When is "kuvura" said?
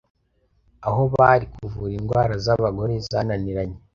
1.55-1.93